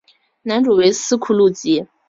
[0.41, 1.87] 男主角为斯库路吉。